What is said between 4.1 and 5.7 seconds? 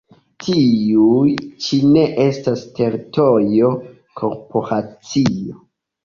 korporacio.